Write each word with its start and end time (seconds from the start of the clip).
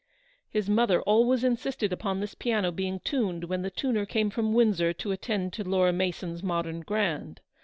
His 0.49 0.67
mother 0.67 0.99
always 1.03 1.43
in 1.43 1.57
sisted 1.57 1.91
upon 1.91 2.21
this 2.21 2.33
piano 2.33 2.71
being 2.71 3.01
tuned 3.01 3.43
when 3.43 3.61
the 3.61 3.69
tuner 3.69 4.07
come 4.07 4.31
from 4.31 4.51
Windsor 4.55 4.93
to 4.93 5.11
attend 5.11 5.53
to 5.53 5.63
Laura 5.63 5.93
Mason's 5.93 6.41
modern 6.41 6.79
grand. 6.79 7.39